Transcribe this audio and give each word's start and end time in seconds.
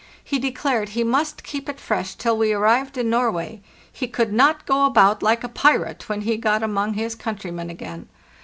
He 0.23 0.39
declared 0.39 0.89
he 0.89 1.03
must 1.03 1.43
keep 1.43 1.69
it 1.69 1.79
fresh 1.79 2.15
till 2.15 2.35
we 2.35 2.53
arrived 2.53 2.97
in 2.97 3.11
Norway; 3.11 3.61
he 3.91 4.07
could 4.07 4.33
not 4.33 4.65
go 4.65 4.85
about 4.85 5.21
like 5.21 5.43
a 5.43 5.47
pirate 5.47 6.09
when 6.09 6.21
he 6.21 6.37
got 6.37 6.63
among 6.63 6.95
his 6.95 7.13
countrymen 7.13 7.69
again. 7.69 8.09